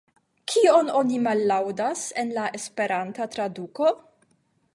Kion 0.51 0.87
oni 1.01 1.19
mallaŭdas 1.27 2.07
en 2.23 2.33
la 2.39 2.47
Esperanta 2.61 3.29
traduko? 3.37 3.93